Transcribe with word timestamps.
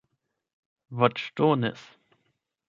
voĉdonis 1.03 1.85